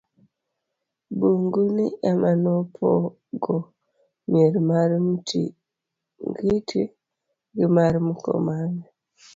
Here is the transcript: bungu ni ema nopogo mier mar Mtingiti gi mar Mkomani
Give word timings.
bungu 1.19 1.61
ni 1.75 1.85
ema 2.09 2.31
nopogo 2.43 3.57
mier 4.29 4.55
mar 4.69 4.89
Mtingiti 5.07 6.81
gi 7.55 7.67
mar 7.75 7.93
Mkomani 8.07 8.85